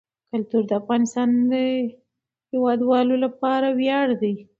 [0.31, 1.53] کلتور د افغانستان د
[2.51, 4.33] هیوادوالو لپاره ویاړ دی.